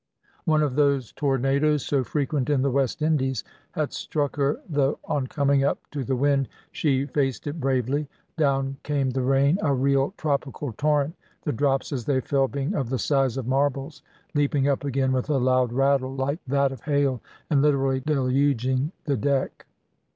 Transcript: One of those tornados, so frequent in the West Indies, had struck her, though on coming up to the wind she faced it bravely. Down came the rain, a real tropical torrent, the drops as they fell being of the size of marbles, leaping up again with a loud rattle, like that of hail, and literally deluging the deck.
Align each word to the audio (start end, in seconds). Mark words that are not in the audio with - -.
One 0.45 0.63
of 0.63 0.75
those 0.75 1.11
tornados, 1.11 1.85
so 1.85 2.03
frequent 2.03 2.49
in 2.49 2.63
the 2.63 2.71
West 2.71 3.03
Indies, 3.03 3.43
had 3.73 3.93
struck 3.93 4.35
her, 4.35 4.59
though 4.67 4.97
on 5.05 5.27
coming 5.27 5.63
up 5.63 5.77
to 5.91 6.03
the 6.03 6.15
wind 6.15 6.49
she 6.71 7.05
faced 7.05 7.45
it 7.45 7.59
bravely. 7.61 8.07
Down 8.35 8.77
came 8.81 9.11
the 9.11 9.21
rain, 9.21 9.59
a 9.61 9.75
real 9.75 10.15
tropical 10.17 10.73
torrent, 10.73 11.15
the 11.43 11.51
drops 11.53 11.91
as 11.91 12.05
they 12.05 12.19
fell 12.19 12.47
being 12.47 12.73
of 12.73 12.89
the 12.89 12.97
size 12.97 13.37
of 13.37 13.45
marbles, 13.45 14.01
leaping 14.33 14.67
up 14.67 14.83
again 14.83 15.11
with 15.11 15.29
a 15.29 15.37
loud 15.37 15.71
rattle, 15.71 16.15
like 16.15 16.39
that 16.47 16.71
of 16.71 16.81
hail, 16.81 17.21
and 17.51 17.61
literally 17.61 17.99
deluging 17.99 18.91
the 19.05 19.17
deck. 19.17 19.67